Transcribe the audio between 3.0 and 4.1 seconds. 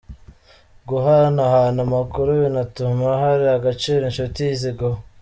hari agaciro